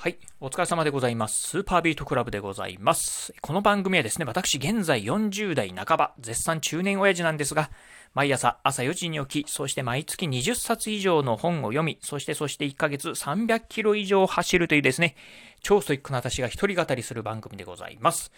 [0.00, 0.18] はい。
[0.40, 1.48] お疲れ様でございます。
[1.48, 3.34] スーパービートクラブでございます。
[3.40, 7.68] この番組はですね、私現在40代半ば、絶賛中年親父なんですが、
[8.14, 15.16] 毎朝朝4時に起き、そして毎月20冊以上の本を読み、そしてそして1ヶ月300キロ以上走るというですね、
[15.60, 18.32] 超ストイックな私が一人語りする番組でございます。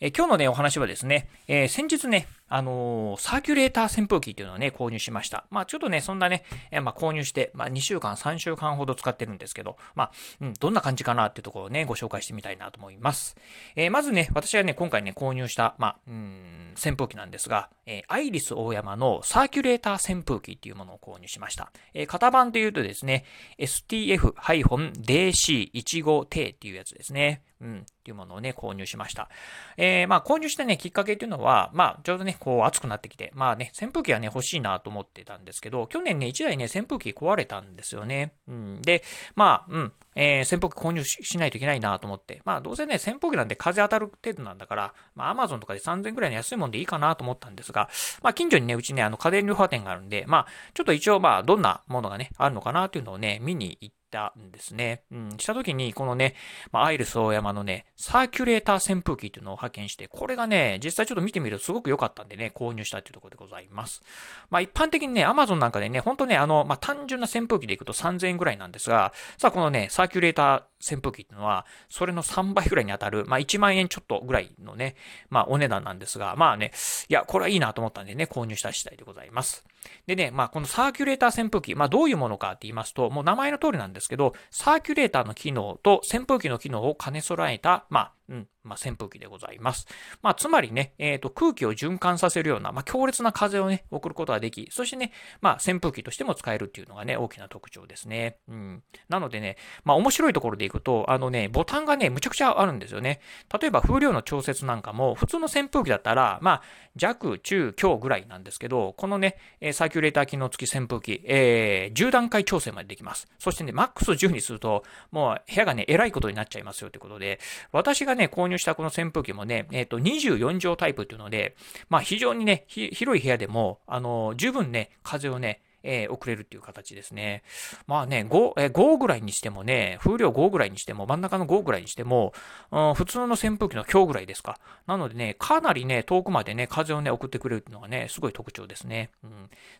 [0.00, 5.46] え今日のね、お話はですね、えー、先日ね、あのー、サーキュレーター扇風機っていうのをね、購入しました。
[5.50, 10.10] まあちょっとね、そんなね、えー、まあ購入して、まあ2週間、3週間ほど使ってるんですけど、まあ、
[10.42, 13.36] うん、どんな感じかなっていうところをね、ご紹介してみたいなと思います。
[13.74, 21.72] えまずね、私がね、今回ね、購入した、まあ、うん、扇風機なんですが、えアイリス大山のサーキュレーター扇風機っていうものを購入しました。
[21.94, 23.24] え型番というとですね、
[23.58, 27.42] STF-DC15T っていうやつですね。
[27.60, 29.28] うん、っていうものをね、購入しました。
[29.76, 38.34] えー、まあ、購入したね、きっかけっていうのは、まあ、ちょうどね、こう、暑くなってきて、まあね、扇風機はね、欲しいなと思ってたんですけど、去年ね、1台ね、扇風機壊れたんですよね。
[38.46, 38.82] うん。
[38.82, 39.02] で、
[39.34, 47.88] まあ、うん、えー、扇風機購入しないといけないなと思って、まあ、どうせね、扇風機なんで風当たる程度なんだから、まあ、アマゾンとかで3000円くらいの安いもんでいいかなと思ったんですが、
[48.22, 55.02] まあ、近所にね、うちね、あの、家電量販店があるんで、まあ、ちょっと一応、まあ、どんなものがね、あるのかなっていうのをね、見に行っ、たんですね。
[55.10, 56.34] うん、した時に、このね、
[56.72, 64.02] まあ、アイルス大山のね、サーキュレーター扇風機っていうのを派遣して、これがね、実際ちょっと見てみるとすごく良かったんでね、購入したっていうところでございます。
[64.50, 74.96] まあ、一般的にね、Amazon なんかでね、ほんとね、あの、まあ、単純な扇風機でいくと3000円ぐらいなんですが、さあ、このね、サーキュレーター扇風機っていうのは、それの3倍ぐらいに当たる、まあ、1万円ちょっとぐらいのね、
[75.30, 76.72] まあ、お値段なんですが、まあね、
[77.08, 79.64] いや、これはいいなと思ったんでね、購入した次第でございます。
[80.06, 89.86] でね、まあ、このサーキュレーター扇風機、まあ、どういうものかって言いますと、もう名前の通りなんですけど、サーキュレーターの機能と扇風機の機能を兼ね備えた、まあ、うん、まあ、扇風機でございます。
[90.22, 98.38] まあ、つまりね、えっ、ー、と、空気を循環させるような、まあ、強烈な風をね、送ることができ、そしてね、まあ、扇風機としても使えるっていうのがね、大きな特徴ですね。
[98.48, 98.82] うん。
[99.08, 103.20] なのでね、まあ、面白いところでいくと、あのね、ボタンがね、むちゃくちゃあるんですよね。
[103.60, 106.62] 例えば、風量の調節なんかも、普通の扇風機だったら、まあ、
[106.96, 109.36] 弱、中、強ぐらいなんですけど、このね、
[109.72, 113.28] サーキュレーター機能付き扇風機、えー、10段階調整までできます。
[113.38, 114.82] そしてね、マックス10にすると、
[115.12, 117.38] もう部屋がね、えらいことになっちゃいますよってことで、
[117.70, 121.56] 私がね、購入したこの扇風機もね、えっ、ー、と、24畳タイプっていうので、
[121.88, 127.42] まあ非常にね、広い部屋でも、あの、十分ね、風をね、えー、送れるっていう形ですね。
[127.86, 132.32] まあね、5、えー、5ぐらいにしてもね、風量5ぐらいにしても、真ん中の5ぐらいにしても、
[132.70, 134.58] うん、普通の扇風機の強ぐらいですか。
[134.86, 139.10] なのでね、かなりね、遠くまでね、風をね、送ってくれるっていうのがね、すごい特徴ですね。
[139.22, 139.30] うん、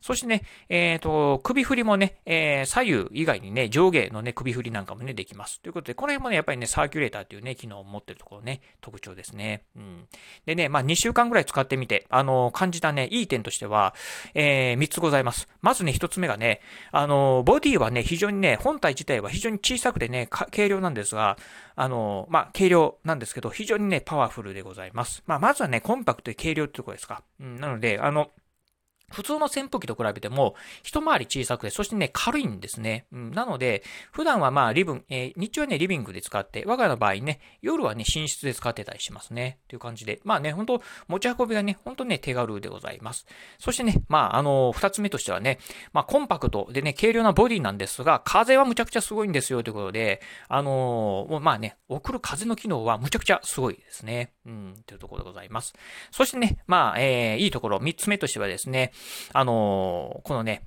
[0.00, 5.60] そしてね、えっ、ー、と、首振りもね、えー、左右以外にね、上下のね、首振りなんかもね、できます。
[5.60, 9.64] ということで、この辺もね、やっぱりね、サーキュレーターっていうね、機能を持ってるところね、特徴ですね。
[9.76, 10.08] うん。
[10.44, 13.94] でね、まあ2週間ぐらい使ってみて、あの、感じたね、いい点としては、
[14.34, 15.48] えー、3つございます。
[15.60, 16.60] まずね、1つ目がね、
[16.92, 21.36] あの、ボディはね、非常にね、本体自体は非常に小さくてね、軽量なんですが、
[21.74, 25.22] あの、まあ、軽量なんですけど、非常にね、パワフルでございます。
[25.26, 27.22] まあ、まずはね、コンパクトで軽量ってとこですか。
[27.40, 28.30] うん、なので、あの、
[29.10, 33.06] 普通の扇風機と比べても、一回り小さくて、そしてね、軽いんですね。
[33.12, 39.58] うん、なので、普段はまあ、リブン、えー、日中はね、リビングで使って、我が家の場合ね、夜はね、寝室で使ってたりしますね。
[39.68, 43.26] という感じで、まあね、本当持ち運びがね、本当ね、手軽でございます。
[43.58, 45.58] そしてね、まあ、あのー、二つ目としてはね、
[45.92, 54.32] まあ、コンパクトでね、軽量なボディなんですが、風はむちゃくちゃすごいんですよ、ということで、あのー、まあね、送る風の機能はむちゃくちゃすごいですね。
[54.46, 55.74] うん、というところでございます。
[56.10, 58.92] そしてね、まあ、えー、いいところ、三つ目としてはですね、
[59.32, 60.62] あのー、このね、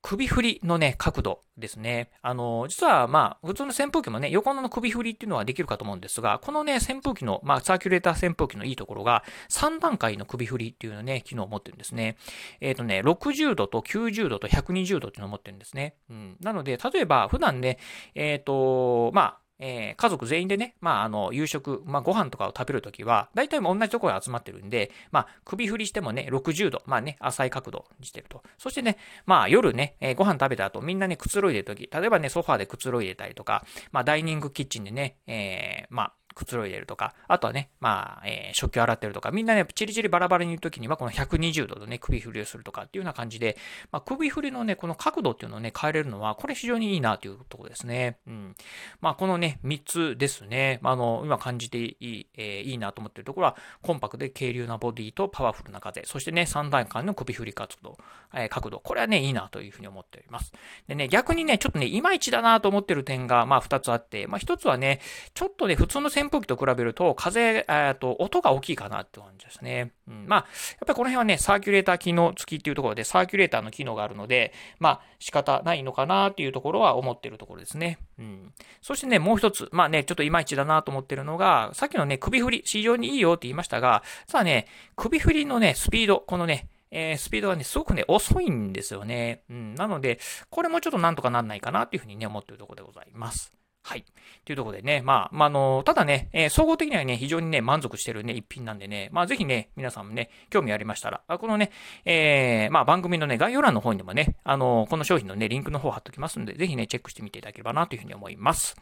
[0.00, 2.10] 首振りのね、角度ですね。
[2.22, 12.16] あの、実はまあ、普通の扇風機もね、横の首振りっていうのはできるかと思うんですが、このね、扇風機の、まあ、サーキュレーター扇風機のいいところが、3段階の首振りっていうのね、機能を持ってるんですね。
[12.60, 15.96] えっ、ー、とね、60度と90度と120度っていうのを持ってるんですね。
[16.08, 16.36] うん。
[16.40, 17.78] なので、例えば、普段ね、
[18.14, 28.42] えっ、ー、と、まあ、えー、家族全員でね、まあ、あの、夕食、まあ、ご飯とかを食べるときは、大体も同じところに集まってるんで、まあ、首振りしてもね、60度、まあね、浅い角度にしてると。
[28.56, 43.56] そしてね、まあ、夜ね、えー、ご飯食べた後、みんなね、くつろいでるとき、例えばね、ソファーでくつろいでたりとか、まあ、ダイニングキッチンでね、えー、まあ、くつろいでるとか、あとはね、まあ、えー、食器を洗ってるとか、みんなね、チリチリバラバラにいるときには、この120度のね、首振りをするとかっていうような感じで、
[43.90, 48.18] まあ、首振りのね、この角度っていうのをね、変えれるのは、これ非常にいいなというところですね。
[48.28, 48.54] うん。
[49.00, 50.78] まあ、このね、3つですね。
[50.80, 57.98] まあの、今感じていい、えー、いいなと思ってるところは、コンパクトで軽量なボディとパワフルな風、そしてね、3段階の首振り角度、
[58.32, 58.78] えー、角度。
[58.78, 60.52] これはね、いいなというふうに思っております。
[60.86, 65.00] でね、逆にね、ちょっとね、いまいちだなと思ってる点が、まあ、2つあって、まあ、1つはね、
[65.34, 69.92] ちょっとね、普通の扇扇風機と比べると、風、えっと、音が大きいかなって感じですね。
[70.06, 70.46] うん、まあ、やっ
[70.86, 77.98] ぱりこの辺はね、サーキュレーター機能付きっていうところで、サーキュレーターの機能があるので、まあ、仕方ないのかなっていうところは思ってるところですね。
[78.18, 78.52] うん。
[78.82, 84.66] そしてね、もう一つ、まあね、ちょっといまいちだなと思ってるのが、さっきのね、首振り、非常にいいよって言いましたが、さあね、
[84.96, 89.42] 首振りのね、スピード、このね、えー、スピードがね、すごくね、遅いんですよね。
[89.50, 89.74] うん。
[89.74, 90.18] なので、
[90.50, 93.57] これもちょっとなんとかなんないかなっていうふうにね、思ってるところでございます。
[93.88, 94.04] はい。
[94.44, 101.70] というところでね、まあ、まあ、の、ただね、えー、総合的にはね、非常にね、満足してるね、一品なんでね、まあ、ぜひね、皆さんもね、興味ありましたら、このね、
[102.04, 108.76] えー、まあ、番組のね、概要欄の方にもね、あの、この商品のね、リンクの方貼っときますんで、ぜひね、チェックしてみていただければな、というふうに思います。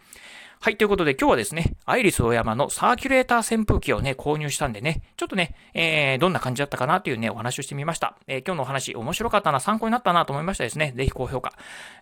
[0.59, 8.17] はい、ということで今日はですね、アイリスオーヤマのサーキュレーター扇風機をね、購入したんでね、ちょっとね、えー、どんな感じだったかなっていうね、お話をしてみました。
[8.27, 11.53] えー、今日のお話面白かったな、参考になったなと思いましたですね、ぜひ高評価。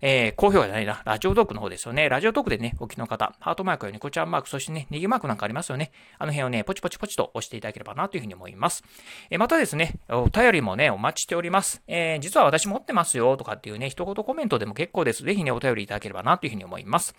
[0.01, 2.09] えー、高評価じゃないな、ラジオトークの方ですよね。
[2.09, 5.93] ラジオトークでね、おきの方、ハートマークやニコちゃんマーク、そしてね、ネギマークなんかありますよね。
[6.19, 8.83] あの辺をね、ポチポチポチと押していただければなというふうに思います。
[9.31, 11.83] え、またですね、お便りもね、お待ちしております。
[11.87, 15.25] えー、実は私持ってますよとかっていうね、一言コメントでも結構です。
[15.25, 17.15] ぜひね、お便りいただければなというふうに思います。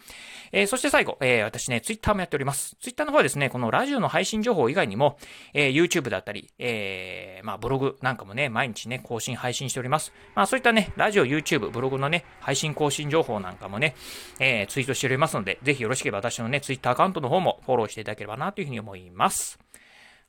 [0.51, 2.75] えー、そして最後、えー、私ね、ツイッターもやっております。
[2.79, 5.17] ツイッターの方はですね、このラジオの配信情報以外にも、
[5.53, 10.13] えー、YouTube だったり、えー、まあ、ブログなんかもね、毎日ね、更新、配信しております。
[10.35, 13.95] まあ、そういったね、ラジオ、YouTube、ブログのね、配信、更新情報なんかもね、
[14.39, 19.59] えー、ツイートしておりますので、ぜひよろしければ私のね、ツイッターアカウントの方もフォローしていただければなというふうに思います。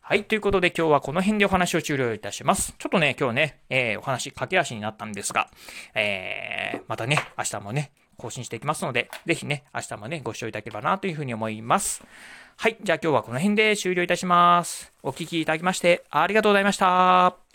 [0.00, 0.24] はい。
[0.24, 2.74] ということで今日はこの辺でお話を終了いたします。
[2.78, 5.50] ちょっとね、今日ね、えー、お話駆け足になったんですが、
[5.94, 12.02] えー、またね、明日もね、更新していきますので、ぜひね、明日もね、ご視聴いただければなというふうに思います。
[12.56, 12.76] はい。
[12.82, 14.92] じゃあ今日はこの辺で終了いたします。
[15.02, 17.45] お聴きいただきましてありがとうございました。